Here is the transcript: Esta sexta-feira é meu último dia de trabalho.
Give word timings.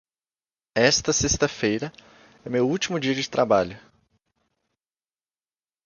Esta 0.73 1.13
sexta-feira 1.13 1.91
é 2.43 2.49
meu 2.49 2.67
último 2.67 2.99
dia 2.99 3.13
de 3.13 3.29
trabalho. 3.29 3.79